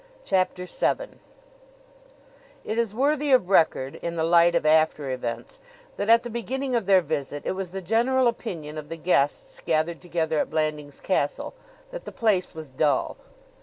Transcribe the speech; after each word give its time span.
CHAPTER 0.25 0.65
VII 0.65 1.19
It 2.65 2.79
is 2.79 2.91
worthy 2.95 3.31
of 3.33 3.49
record, 3.51 3.97
in 4.01 4.15
the 4.15 4.23
light 4.23 4.55
of 4.55 4.65
after 4.65 5.11
events, 5.11 5.59
that 5.97 6.09
at 6.09 6.23
the 6.23 6.29
beginning 6.31 6.73
of 6.75 6.87
their 6.87 7.01
visit 7.01 7.43
it 7.45 7.51
was 7.51 7.69
the 7.69 7.83
general 7.83 8.27
opinion 8.27 8.79
of 8.79 8.89
the 8.89 8.97
guests 8.97 9.61
gathered 9.63 10.01
together 10.01 10.39
at 10.39 10.49
Blandings 10.49 11.01
Castle 11.01 11.53
that 11.91 12.05
the 12.05 12.11
place 12.11 12.55
was 12.55 12.71
dull. 12.71 13.17